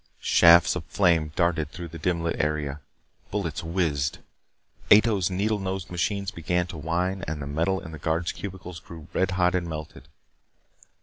[0.23, 2.81] Shafts of flame darted through the dim lit area.
[3.29, 4.17] Bullets whizzed.
[4.89, 9.09] Ato's needle nosed machines began to whine and the metal in the guards' cubicles grew
[9.13, 10.07] red hot and melted.